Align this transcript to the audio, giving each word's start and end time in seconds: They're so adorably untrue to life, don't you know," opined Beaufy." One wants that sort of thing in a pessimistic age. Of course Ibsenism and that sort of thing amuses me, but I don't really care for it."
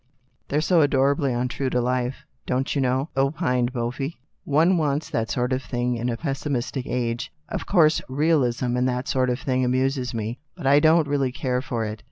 They're 0.49 0.61
so 0.61 0.81
adorably 0.81 1.31
untrue 1.31 1.69
to 1.69 1.79
life, 1.79 2.25
don't 2.47 2.73
you 2.73 2.81
know," 2.81 3.09
opined 3.15 3.71
Beaufy." 3.71 4.17
One 4.59 4.77
wants 4.79 5.11
that 5.11 5.29
sort 5.29 5.53
of 5.53 5.61
thing 5.61 5.95
in 5.95 6.09
a 6.09 6.17
pessimistic 6.17 6.87
age. 6.87 7.31
Of 7.49 7.67
course 7.67 8.01
Ibsenism 8.09 8.75
and 8.77 8.89
that 8.89 9.07
sort 9.07 9.29
of 9.29 9.37
thing 9.39 9.63
amuses 9.63 10.11
me, 10.15 10.39
but 10.57 10.65
I 10.65 10.79
don't 10.79 11.07
really 11.07 11.31
care 11.31 11.61
for 11.61 11.85
it." 11.85 11.99